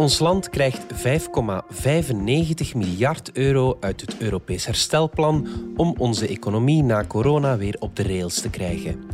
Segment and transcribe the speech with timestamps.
[0.00, 7.56] Ons land krijgt 5,95 miljard euro uit het Europees herstelplan om onze economie na corona
[7.56, 9.04] weer op de rails te krijgen.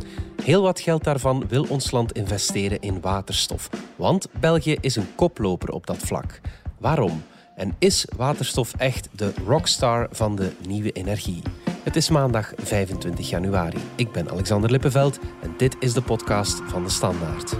[0.43, 5.69] Heel wat geld daarvan wil ons land investeren in waterstof, want België is een koploper
[5.69, 6.41] op dat vlak.
[6.77, 7.23] Waarom?
[7.55, 11.41] En is waterstof echt de rockstar van de nieuwe energie?
[11.83, 13.79] Het is maandag 25 januari.
[13.95, 17.55] Ik ben Alexander Lippenveld en dit is de podcast van de Standaard.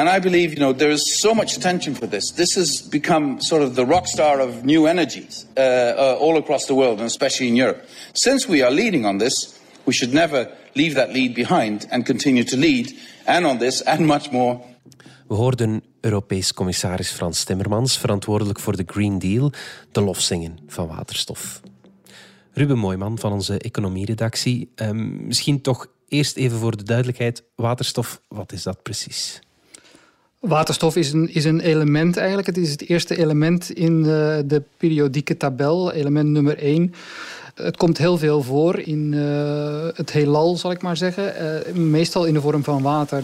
[0.00, 2.30] And I believe, you know, there is so much attention for this.
[2.30, 6.64] This has become sort of the rock star of new energies uh, uh, all across
[6.64, 7.84] the world, and especially in Europe.
[8.12, 12.44] Since we are leading on this, we should never leave that lead behind and continue
[12.44, 14.60] to lead, and on this, and much more.
[15.28, 19.52] We hoorden Europees commissaris Frans Timmermans, verantwoordelijk voor de Green Deal,
[19.92, 21.60] de lof zingen van waterstof.
[22.52, 24.70] Ruben Mooiman van onze economieredactie.
[24.74, 29.40] Um, misschien toch eerst even voor de duidelijkheid: waterstof, wat is dat precies?
[30.40, 32.46] Waterstof is een, is een element eigenlijk.
[32.46, 36.94] Het is het eerste element in de, de periodieke tabel, element nummer 1.
[37.54, 41.34] Het komt heel veel voor in uh, het heelal, zal ik maar zeggen.
[41.68, 43.22] Uh, meestal in de vorm van water.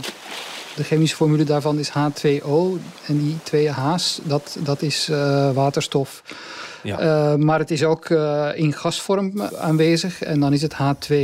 [0.76, 2.78] De chemische formule daarvan is H2O.
[3.06, 6.22] En die twee H's, dat, dat is uh, waterstof.
[6.82, 7.36] Ja.
[7.36, 8.10] maar het is ook
[8.54, 10.22] in gasvorm aanwezig.
[10.22, 11.14] En dan is het H2.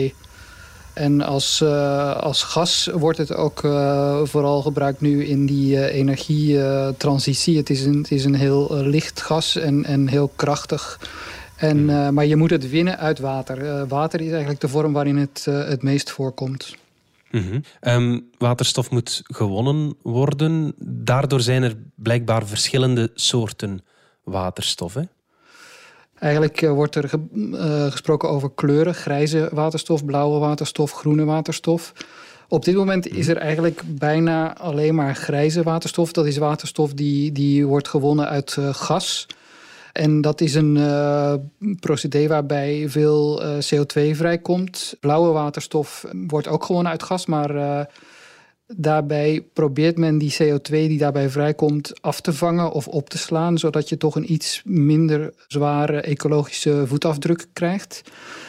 [0.93, 5.95] En als, uh, als gas wordt het ook uh, vooral gebruikt nu in die uh,
[5.95, 7.57] energietransitie.
[7.57, 11.01] Het, is een, het is een heel licht gas en, en heel krachtig.
[11.57, 12.15] En, mm.
[12.15, 13.87] maar je moet het winnen uit water.
[13.87, 16.77] water is eigenlijk de vorm waarin het het meest voorkomt.
[17.31, 17.63] Mm -hmm.
[17.81, 20.73] um, waterstof moet gewonnen worden.
[20.79, 23.81] Daardoor zijn er blijkbaar verschillende soorten
[24.25, 24.95] waterstof.
[24.95, 25.03] Hè?
[26.23, 28.95] Eigenlijk eh, wordt er uh, gesproken over kleuren.
[28.95, 31.93] Grijze waterstof, blauwe waterstof, groene waterstof.
[32.49, 36.13] Op dit moment is er eigenlijk bijna alleen maar grijze waterstof.
[36.13, 39.27] Dat is waterstof die, die wordt gewonnen uit uh, gas.
[39.93, 41.35] En dat is een uh,
[41.81, 44.97] procedé waarbij veel uh, CO2 vrijkomt.
[45.01, 47.87] Blauwe waterstof wordt ook gewonnen uit gas, maar
[48.67, 53.59] Daarbij probeert men die CO2 die daarbij vrijkomt af te vangen of op te slaan,
[53.59, 58.03] zodat je toch een iets minder zware ecologische voetafdruk krijgt.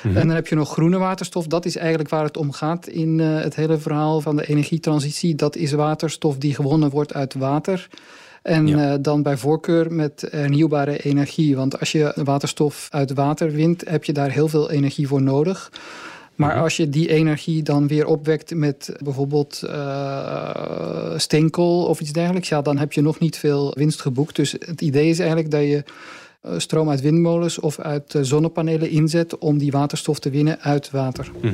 [0.03, 0.18] Mhm.
[0.18, 1.47] En dan heb je nog groene waterstof.
[1.47, 5.35] Dat is eigenlijk waar het om gaat in uh, het hele verhaal van de energietransitie.
[5.35, 7.88] Dat is waterstof die gewonnen wordt uit water.
[8.41, 8.94] En ja.
[8.94, 11.56] uh, dan bij voorkeur met hernieuwbare energie.
[11.56, 15.72] Want als je waterstof uit water wint, heb je daar heel veel energie voor nodig.
[16.35, 16.63] Maar mhm.
[16.63, 22.61] als je die energie dan weer opwekt met bijvoorbeeld uh, steenkool of iets dergelijks, ja,
[22.61, 24.35] dan heb je nog niet veel winst geboekt.
[24.35, 25.83] Dus het idee is eigenlijk dat je
[26.41, 31.31] eh, stroom uit windmolens of uit zonnepanelen inzet om die waterstof te winnen uit water.
[31.41, 31.53] Mhm.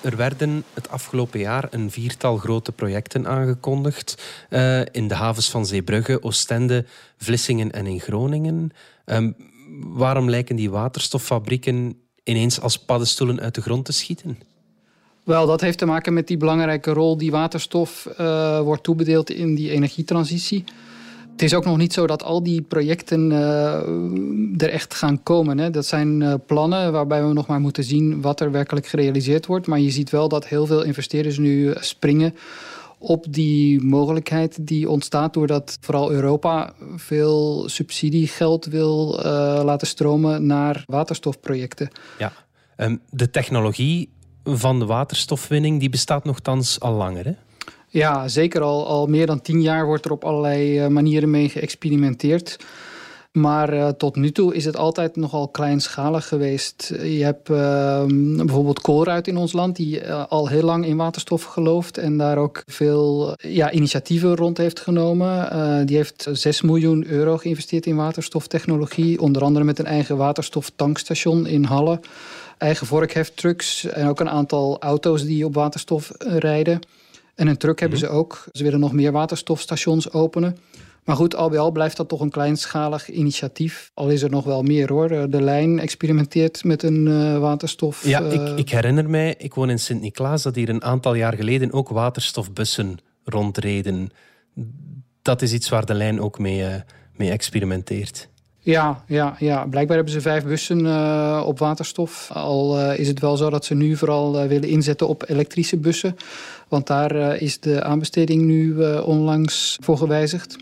[0.00, 5.66] Er werden het afgelopen jaar een viertal grote projecten aangekondigd uh, in de havens van
[5.66, 6.84] Zeebrugge, Oostende,
[7.16, 8.70] Vlissingen en in Groningen.
[9.06, 9.34] Um,
[9.80, 11.94] waarom lijken die waterstoffabrieken
[12.24, 14.38] ineens als paddenstoelen uit de grond te schieten?
[15.24, 19.54] Wel, dat heeft te maken met die belangrijke rol die waterstof uh, wordt toebedeeld in
[19.54, 20.64] die energietransitie.
[21.32, 25.58] Het is ook nog niet zo dat al die projecten uh, er echt gaan komen.
[25.58, 25.70] Hè.
[25.70, 29.66] Dat zijn uh, plannen waarbij we nog maar moeten zien wat er werkelijk gerealiseerd wordt.
[29.66, 32.34] Maar je ziet wel dat heel veel investeerders nu springen
[32.98, 39.22] op die mogelijkheid die ontstaat doordat vooral Europa veel subsidiegeld wil uh,
[39.64, 41.90] laten stromen naar waterstofprojecten.
[42.18, 42.32] Ja,
[42.76, 44.10] um, de technologie
[44.44, 47.32] van de waterstofwinning die bestaat nogthans al langer, hè?
[47.88, 51.48] Ja, zeker al, al meer dan tien jaar wordt er op allerlei uh, manieren mee
[51.48, 52.56] geëxperimenteerd.
[53.36, 56.92] Maar uh, tot nu toe is het altijd nogal kleinschalig geweest.
[57.02, 58.04] Je hebt uh,
[58.36, 62.38] bijvoorbeeld Koolruit in ons land, die uh, al heel lang in waterstof gelooft en daar
[62.38, 65.86] ook veel ja, initiatieven rond heeft genomen.
[65.86, 71.64] die heeft 6 miljoen euro geïnvesteerd in waterstoftechnologie, onder andere met een eigen waterstoftankstation in
[71.64, 72.00] Halle.
[72.58, 76.80] Eigen vorkheftrucks en ook een aantal auto's die op waterstof rijden.
[77.34, 78.06] En een truck hebben mhm.
[78.08, 78.44] ze ook.
[78.52, 80.56] Ze willen nog meer waterstofstations openen.
[81.06, 83.90] Maar goed, al bij al blijft dat toch een kleinschalig initiatief.
[83.94, 85.08] Al is er nog wel meer hoor.
[85.08, 88.06] De lijn experimenteert met een uh, waterstof.
[88.06, 88.32] Ja, uh...
[88.32, 91.88] ik, ik, herinner mij, ik woon in Sint-Niklaas, dat hier een aantal jaar geleden ook
[91.88, 94.10] waterstofbussen rondreden.
[95.22, 96.74] Dat is iets waar de lijn ook mee, uh,
[97.16, 98.28] mee experimenteert.
[98.58, 102.30] Ja, ja, ja, blijkbaar hebben ze vijf bussen uh, op waterstof.
[102.32, 105.76] Al uh, is het wel zo dat ze nu vooral uh, willen inzetten op elektrische
[105.76, 106.16] bussen.
[106.68, 110.56] Want daar is de aanbesteding nu onlangs voor gewijzigd.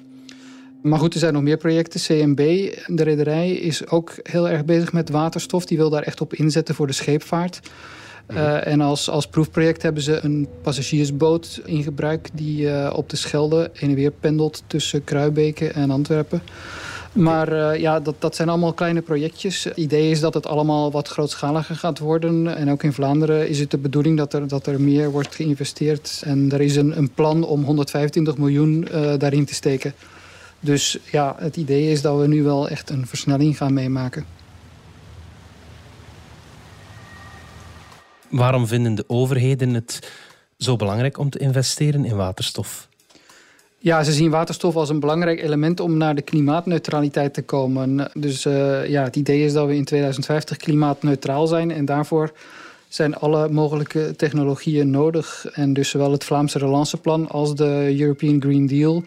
[0.84, 2.00] Maar goed, er zijn nog meer projecten.
[2.00, 2.38] CMB,
[2.86, 5.64] de rederij, is ook heel erg bezig met waterstof.
[5.64, 7.60] Die wil daar echt op inzetten voor de scheepvaart.
[8.28, 12.28] Uh, en als, als proefproject hebben ze een passagiersboot in gebruik...
[12.34, 16.42] die uh, op de Schelde heen en weer pendelt tussen Kruibeke en Antwerpen.
[17.12, 19.64] Maar uh, ja, dat, dat zijn allemaal kleine projectjes.
[19.64, 22.56] Het idee is dat het allemaal wat grootschaliger gaat worden.
[22.56, 26.22] En ook in Vlaanderen is het de bedoeling dat er, dat er meer wordt geïnvesteerd.
[26.25, 28.88] En er is een, een plan om 125 miljoen
[29.19, 29.94] daarin te steken.
[30.64, 34.26] Dus ja, het idee is dat we nu wel echt een versnelling gaan meemaken.
[38.28, 40.12] Waarom vinden de overheden het
[40.58, 42.88] zo belangrijk om te investeren in waterstof?
[43.78, 48.11] Ja, ze zien waterstof als een belangrijk element om naar de klimaatneutraliteit te komen.
[48.14, 52.32] Dus uh, ja, het idee is dat we in 2050 klimaatneutraal zijn en daarvoor
[52.88, 55.46] zijn alle mogelijke technologieën nodig.
[55.52, 59.05] En dus zowel het Vlaamse relanceplan als de European Green Deal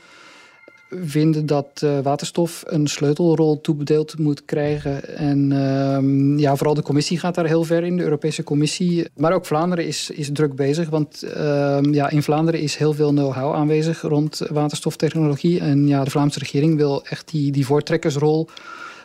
[0.90, 5.18] vinden dat uh, waterstof een sleutelrol toebedeeld moet krijgen.
[5.18, 9.08] En uh, ja, vooral de commissie gaat daar heel ver in, de Europese Commissie.
[9.16, 13.10] Maar ook Vlaanderen is, is druk bezig, want uh, ja, in Vlaanderen is heel veel
[13.10, 15.60] know-how aanwezig rond waterstoftechnologie.
[15.60, 18.48] En ja, de Vlaamse regering wil echt die, die voortrekkersrol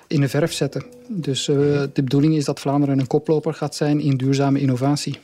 [0.06, 0.84] in de verf zetten.
[1.08, 1.56] Dus eh,
[1.92, 5.18] de bedoeling is dat Vlaanderen een koploper gaat zijn in duurzame innovatie.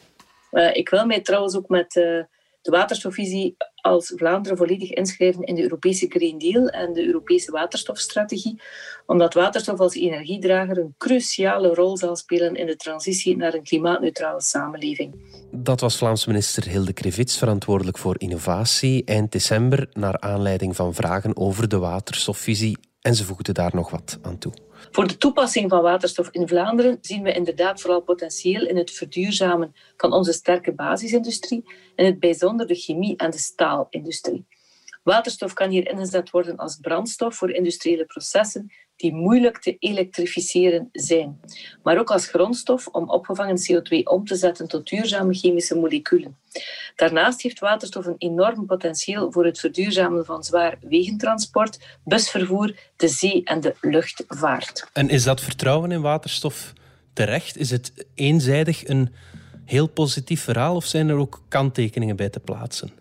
[0.72, 3.56] ik wil mij trouwens ook met de waterstofvisie
[3.88, 8.60] als Vlaanderen volledig inschrijven in de Europese Green Deal en de Europese waterstofstrategie,
[9.06, 14.42] omdat waterstof als energiedrager een cruciale rol zal spelen in de transitie naar een klimaatneutrale
[14.42, 15.14] samenleving.
[15.50, 21.36] Dat was Vlaamse minister Hilde Krevits, verantwoordelijk voor innovatie, eind december, naar aanleiding van vragen
[21.36, 22.78] over de waterstofvisie.
[23.00, 24.52] En ze voegde daar nog wat aan toe.
[24.90, 29.74] Voor de toepassing van waterstof in Vlaanderen zien we inderdaad vooral potentieel in het verduurzamen
[29.96, 31.62] van onze sterke basisindustrie,
[31.94, 34.46] in het bijzonder de chemie- en de staalindustrie.
[35.02, 41.40] Waterstof kan hier ingezet worden als brandstof voor industriële processen die moeilijk te elektrificeren zijn,
[41.82, 46.36] maar ook als grondstof om opgevangen CO2 om te zetten tot duurzame chemische moleculen.
[46.96, 53.42] Daarnaast heeft waterstof een enorm potentieel voor het verduurzamen van zwaar wegentransport, busvervoer, de zee-
[53.44, 54.88] en de luchtvaart.
[54.92, 56.72] En is dat vertrouwen in waterstof
[57.12, 57.56] terecht?
[57.56, 59.14] Is het eenzijdig een
[59.64, 62.92] heel positief verhaal of zijn er ook kanttekeningen bij te plaatsen?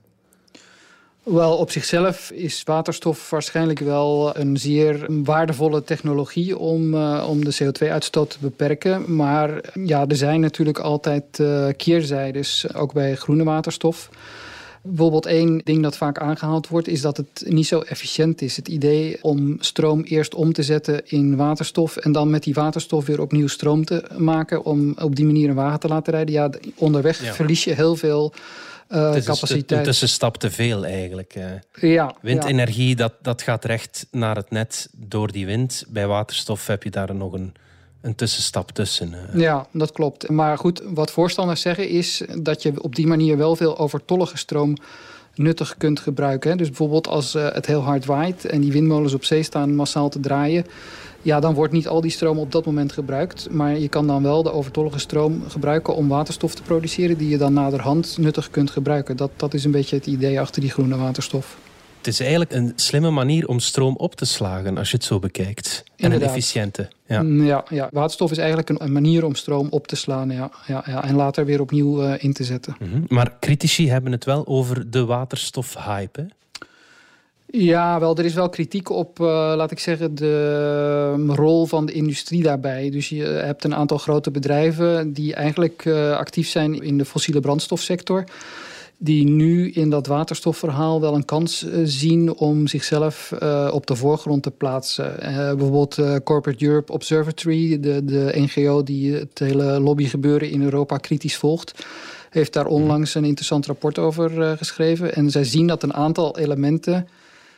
[1.28, 7.56] Wel, op zichzelf is waterstof waarschijnlijk wel een zeer waardevolle technologie om, uh, om de
[7.64, 9.16] CO2-uitstoot te beperken.
[9.16, 14.10] Maar ja, er zijn natuurlijk altijd uh, keerzijdes, ook bij groene waterstof.
[14.82, 18.56] Bijvoorbeeld één ding dat vaak aangehaald wordt, is dat het niet zo efficiënt is.
[18.56, 23.06] Het idee om stroom eerst om te zetten in waterstof en dan met die waterstof
[23.06, 26.34] weer opnieuw stroom te maken om op die manier een wagen te laten rijden.
[26.34, 27.34] Ja, onderweg ja.
[27.34, 28.34] verlies je heel veel
[28.90, 29.72] uh, het is capaciteit.
[29.72, 31.36] Een tussenstap te veel eigenlijk.
[31.82, 35.86] Ja, Windenergie, Dat, dat gaat recht naar het net door die wind.
[35.90, 37.54] Bij waterstof heb je daar nog een,
[38.02, 39.16] een tussenstap tussen.
[39.34, 40.30] Ja, dat klopt.
[40.30, 44.78] Maar goed, wat voorstanders zeggen is dat je op die manier wel veel overtollige stroom
[45.36, 46.58] nuttig kunt gebruiken.
[46.58, 50.20] Dus bijvoorbeeld als het heel hard waait en die windmolens op zee staan massaal te
[50.20, 50.66] draaien
[51.22, 53.48] ja, dan wordt niet al die stroom op dat moment gebruikt.
[53.52, 57.18] Maar je kan dan wel de overtollige stroom gebruiken om waterstof te produceren...
[57.18, 59.18] die je dan naderhand nuttig kunt gebruiken.
[59.18, 61.58] Dat, dat is een beetje het idee achter die groene waterstof.
[61.98, 65.20] Het is eigenlijk een slimme manier om stroom op te slagen als je het zo
[65.20, 65.84] bekijkt.
[65.96, 66.90] En een efficiënte.
[67.08, 67.22] Ja.
[67.22, 70.84] Mm, ja, ja, waterstof is eigenlijk een, manier om stroom op te slaan ja, ja,
[70.86, 72.76] ja, en later weer opnieuw uh, in te zetten.
[72.80, 73.06] Mm -hmm.
[73.08, 76.28] Maar critici hebben het wel over de waterstofhype.
[77.50, 81.86] Ja, wel, er is wel kritiek op, uh, laat ik zeggen, de um, rol van
[81.86, 82.90] de industrie daarbij.
[82.90, 87.40] Dus je hebt een aantal grote bedrijven die eigenlijk uh, actief zijn in de fossiele
[87.40, 88.24] brandstofsector.
[88.98, 93.32] Die nu in dat waterstofverhaal wel een kans zien om zichzelf
[93.72, 95.16] op de voorgrond te plaatsen.
[95.58, 101.86] bijvoorbeeld Corporate Europe Observatory, de, de NGO die het hele lobbygebeuren in Europa kritisch volgt
[102.30, 105.16] heeft daar onlangs een interessant rapport over geschreven.
[105.16, 107.08] En zij zien dat een aantal elementen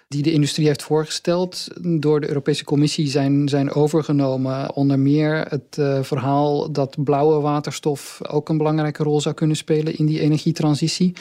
[0.09, 4.75] die de industrie heeft voorgesteld door de Europese Commissie zijn, zijn overgenomen.
[4.75, 9.97] Onder meer het uh, verhaal dat blauwe waterstof ook een belangrijke rol zou kunnen spelen
[9.97, 11.13] in die energietransitie.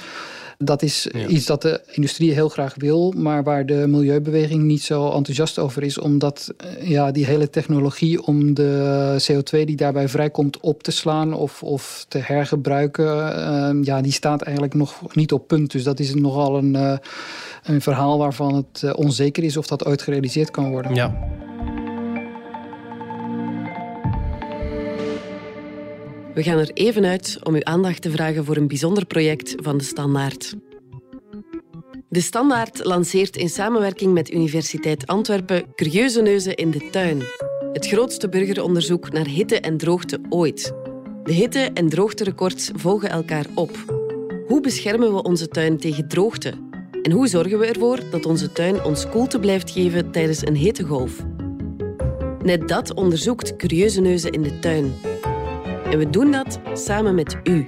[0.60, 1.26] Dat is ja.
[1.26, 5.82] iets dat de industrie heel graag wil, maar waar de milieubeweging niet zo enthousiast over
[5.82, 11.32] is, omdat ja, die hele technologie om de CO2 die daarbij vrijkomt op te slaan
[11.32, 15.72] of, of te hergebruiken, uh, ja, die staat eigenlijk nog niet op punt.
[15.72, 16.96] Dus dat is nogal een, uh,
[17.62, 20.94] een verhaal waarvan het onzeker is of dat ooit gerealiseerd kan worden.
[20.94, 21.28] Ja.
[26.38, 29.78] We gaan er even uit om uw aandacht te vragen voor een bijzonder project van
[29.78, 30.54] de Standaard.
[32.08, 37.22] De Standaard lanceert in samenwerking met Universiteit Antwerpen Curieuze Neuzen in de tuin.
[37.72, 40.72] Het grootste burgeronderzoek naar hitte en droogte ooit.
[41.22, 43.76] De hitte- en droogterecords volgen elkaar op.
[44.46, 46.52] Hoe beschermen we onze tuin tegen droogte?
[47.02, 51.24] En hoe zorgen we ervoor dat onze tuin ons koelte blijft geven tijdens een hittegolf?
[52.42, 54.94] Net dat onderzoekt Curieuze Neuzen in de tuin.
[55.90, 57.64] En we doen dat samen met u.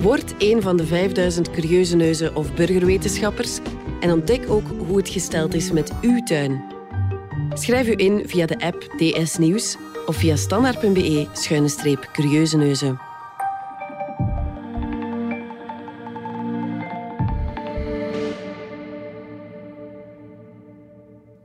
[0.00, 3.58] Word een van de 5000 curieuze neuzen of burgerwetenschappers
[4.00, 6.64] en ontdek ook hoe het gesteld is met uw tuin.
[7.54, 9.76] Schrijf u in via de app DS Nieuws
[10.06, 12.56] of via standaard.be-curieuze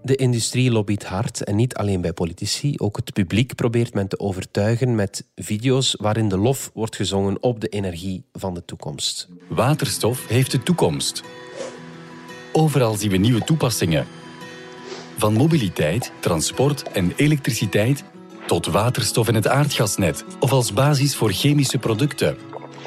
[0.05, 2.73] De industrie lobbyt hard en niet alleen bij politici.
[2.77, 7.59] Ook het publiek probeert men te overtuigen met video's waarin de lof wordt gezongen op
[7.59, 9.27] de energie van de toekomst.
[9.47, 11.23] Waterstof heeft de toekomst.
[12.51, 14.05] Overal zien we nieuwe toepassingen.
[15.17, 18.03] Van mobiliteit, transport en elektriciteit
[18.47, 22.37] tot waterstof in het aardgasnet of als basis voor chemische producten.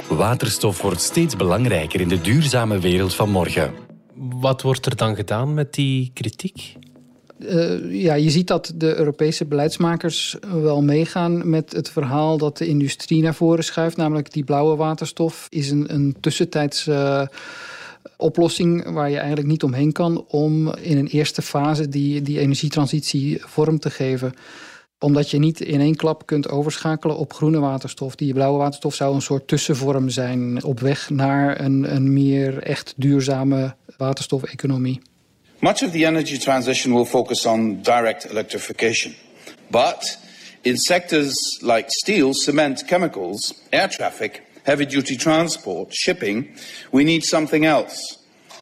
[0.08, 3.72] Waterstof wordt steeds belangrijker in de duurzame wereld van morgen.
[4.14, 6.77] Wat wordt er dan gedaan met die kritiek?
[7.38, 12.66] Uh, ja, je ziet dat de Europese beleidsmakers wel meegaan met het verhaal dat de
[12.66, 13.96] industrie naar voren schuift.
[13.96, 17.26] Namelijk die blauwe waterstof is een, een tussentijds uh,
[18.16, 23.40] oplossing waar je eigenlijk niet omheen kan om in een eerste fase die, die energietransitie
[23.44, 24.32] vorm te geven
[24.98, 28.14] omdat je niet in één klap kunt overschakelen op groene waterstof.
[28.14, 32.94] Die blauwe waterstof zou een soort tussenvorm zijn op weg naar een, een meer echt
[32.96, 35.00] duurzame waterstofeconomie.
[35.60, 39.14] Much of the energy transition will focus on direct electrification.
[39.72, 40.04] But
[40.62, 46.54] in sectors like steel, cement, chemicals, air traffic, heavy duty transport, shipping,
[46.92, 48.18] we need something else.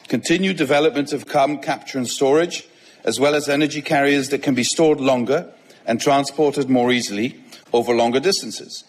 [0.08, 2.66] Continued development of carbon capture and storage,
[3.04, 5.52] as well as energy carriers that can be stored longer
[5.84, 7.38] and transported more easily
[7.74, 8.84] over longer distances.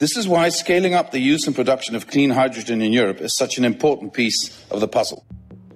[0.00, 3.36] This is why scaling up the use and production of clean hydrogen in Europe is
[3.36, 5.24] such an important piece of the puzzle.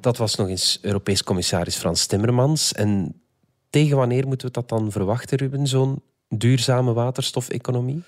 [0.04, 2.73] Dat was nog eens Europees commissaris Frans Timmermans.
[2.73, 3.20] En
[3.70, 8.02] tegen wanneer moeten we dat dan verwachten, Ruben, zo'n duurzame waterstofeconomie?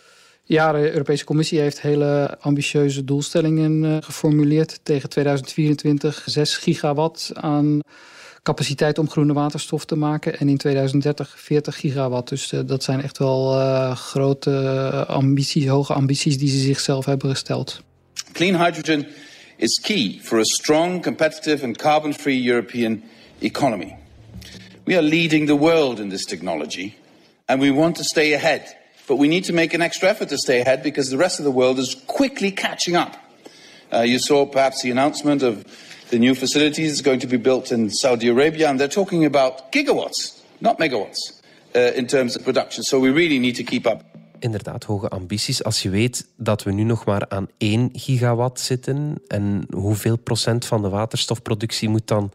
[0.45, 4.81] Ja, de Europese Commissie heeft hele ambitieuze doelstellingen uh, geformuleerd.
[4.83, 7.81] Tegen 2024 6 gigawatt aan
[8.43, 10.39] capaciteit om groene waterstof te maken.
[10.39, 12.29] En in 2030 40 gigawatt.
[12.29, 17.31] Dus uh, dat zijn echt wel uh, grote ambities, hoge ambities die ze zichzelf hebben
[17.31, 17.81] gesteld.
[18.33, 19.07] Clean hydrogen
[19.59, 23.03] is key for a strong, competitive and carbon-free European
[23.41, 23.97] economy.
[24.85, 26.97] We are leading the world in this technology
[27.49, 28.77] and we want to stay ahead.
[29.07, 31.45] But we need to make an extra effort to stay ahead because the rest of
[31.45, 33.17] the world is quickly catching up.
[33.93, 35.65] Uh, you saw perhaps the announcement of
[36.11, 40.41] the new facilities going to be built in Saudi Arabia, and they're talking about gigawatts,
[40.61, 41.41] not megawatts,
[41.75, 42.83] uh, in terms of production.
[42.83, 44.16] So we really need to keep up.
[44.39, 45.65] Inderdaad, hoge ambities.
[45.65, 50.65] Als je weet dat we nu nog maar aan 1 gigawatt zitten en hoeveel procent
[50.65, 52.33] van de waterstofproductie moet dan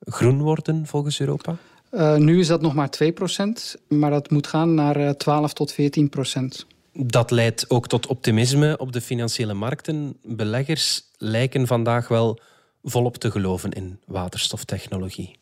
[0.00, 1.56] groen worden volgens Europa?
[1.90, 5.72] Uh, nu is dat nog maar 2 procent, maar dat moet gaan naar 12 tot
[5.72, 6.66] 14 procent.
[6.92, 10.16] Dat leidt ook tot optimisme op de financiële markten.
[10.22, 12.40] Beleggers lijken vandaag wel
[12.82, 15.36] volop te geloven in waterstoftechnologie.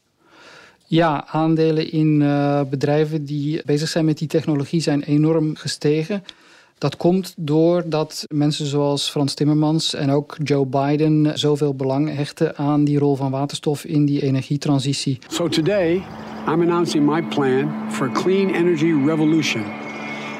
[0.92, 6.24] Ja, aandelen in uh, bedrijven die bezig zijn met die technologie zijn enorm gestegen.
[6.78, 12.84] Dat komt doordat mensen zoals Frans Timmermans en ook Joe Biden zoveel belang hechten aan
[12.84, 15.18] die rol van waterstof in die energietransitie.
[15.28, 15.94] So today
[16.46, 19.64] I'm announcing my plan for a clean energy revolution.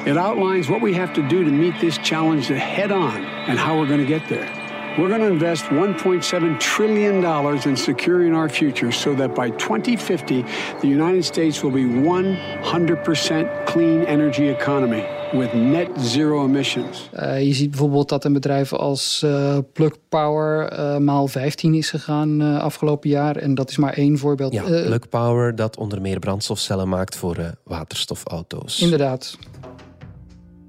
[0.04, 3.78] It outlines what we have to do to meet this challenge head on and how
[3.78, 4.62] we're going to get there.
[4.99, 7.25] We're going to invest $1.7 trillion
[7.64, 10.44] in securing our future so that by 2050,
[10.80, 17.08] the United States will be 100% clean energy economy with net zero emissions.
[17.14, 21.90] Uh, je ziet bijvoorbeeld dat een bedrijf als uh, Plug Power uh, maal 15 is
[21.90, 23.37] gegaan afgelopen jaar.
[23.37, 24.52] En dat is maar één voorbeeld.
[24.52, 28.80] Ja, Plug Power dat onder meer brandstofcellen maakt voor waterstofauto's.
[28.80, 29.38] Inderdaad.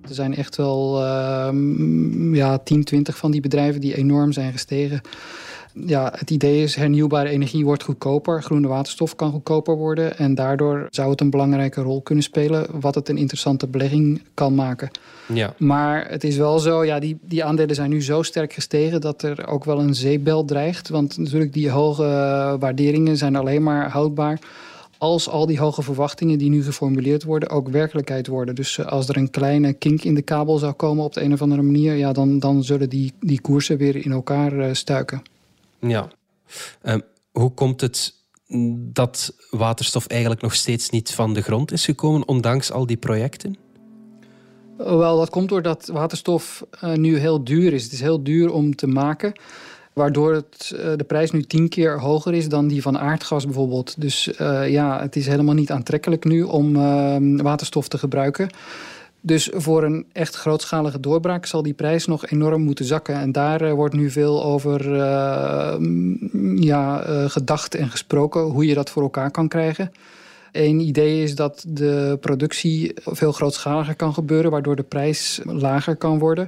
[0.08, 1.50] Er zijn echt wel uh,
[2.34, 5.02] ja, 10, 20 van die bedrijven die enorm zijn gestegen.
[5.86, 8.44] Ja, het idee is hernieuwbare energie wordt goedkoper.
[8.44, 10.18] Groene waterstof kan goedkoper worden.
[10.18, 12.68] En daardoor zou het een belangrijke rol kunnen spelen...
[12.80, 14.92] wat het een interessante belegging kan maken.
[15.34, 15.54] Ja.
[15.58, 19.02] Maar het is wel zo, ja, die, die aandelen zijn nu zo sterk gestegen...
[19.02, 20.90] dat er ook wel een zeepbel dreigt.
[20.90, 22.04] Want natuurlijk die hoge
[22.60, 24.40] waarderingen zijn alleen maar houdbaar
[25.04, 28.56] als al die hoge verwachtingen die nu geformuleerd worden ook werkelijkheid worden.
[28.56, 31.34] Dus eh, als er een kleine kink in de kabel zou komen op de een
[31.34, 35.22] of andere manier, ja, dan, dan zullen die, die koersen weer in elkaar uh, stuiken.
[35.80, 36.08] Ja.
[36.84, 36.96] Uh,
[37.32, 38.14] hoe komt het
[38.78, 43.58] dat waterstof eigenlijk nog steeds niet van de grond is gekomen, ondanks al die projecten?
[44.78, 47.84] Wel, dat komt doordat waterstof uh, nu heel duur is.
[47.84, 49.34] Het is heel duur om te maken.
[49.94, 54.02] Waardoor het, uh, de prijs nu tien keer hoger is dan die van aardgas bijvoorbeeld.
[54.02, 58.50] Dus uh, ja, het is helemaal niet aantrekkelijk nu om ehm, waterstof te gebruiken.
[59.22, 63.16] Dus voor een echt grootschalige doorbraak zal die prijs nog enorm moeten zakken.
[63.16, 64.96] En daar wordt nu veel over
[66.56, 69.92] ja, gedacht en gesproken hoe je dat voor elkaar kan krijgen.
[70.52, 76.20] Een idee is dat de productie veel grootschaliger kan gebeuren, waardoor de prijs lager kan
[76.20, 76.48] worden.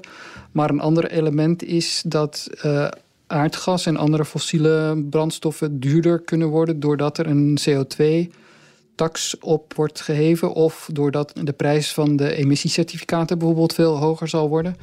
[0.51, 2.49] Maar een ander element is dat
[3.35, 8.31] aardgas en andere fossiele brandstoffen duurder kunnen worden doordat er een CO2
[8.95, 14.49] tax op wordt geheven of doordat de prijs van de emissiecertificaten bijvoorbeeld veel hoger zal
[14.49, 14.75] worden.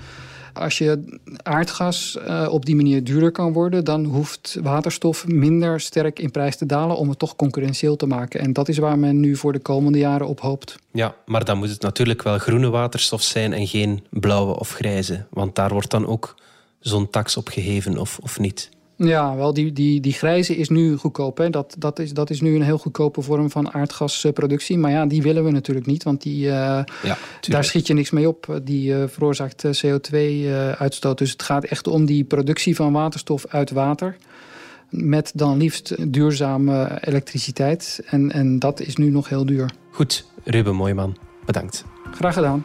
[0.52, 6.18] Als je aardgas uh, op die manier duurder kan worden, dan hoeft waterstof minder sterk
[6.18, 8.40] in prijs te dalen om het toch concurrentieel te maken.
[8.40, 10.76] En dat is waar men nu voor de komende jaren op hoopt.
[10.90, 15.26] Ja, maar dan moet het natuurlijk wel groene waterstof zijn en geen blauwe of grijze.
[15.30, 16.35] Want daar wordt dan ook
[16.83, 18.71] zo'n tax op geheven of, of niet.
[18.97, 21.39] Ja, wel, die, die, die grijze is nu goedkoop.
[21.39, 21.51] Hè.
[21.51, 24.79] Dat, dat, is, dat is nu een heel goedkope vorm van aardgasproductie.
[24.79, 26.51] Maar ja, die willen we natuurlijk niet, want die, uh,
[27.03, 28.61] ja, daar schiet je niks mee op.
[28.62, 31.19] Die uh, veroorzaakt CO2-uitstoot.
[31.19, 34.17] dus het gaat echt om die productie van waterstof uit water.
[34.89, 38.03] Met dan liefst duurzame elektriciteit.
[38.07, 39.71] En, en dat is nu nog heel duur.
[39.91, 41.85] Goed, Ruben Mooiman, bedankt.
[42.15, 42.65] Graag gedaan.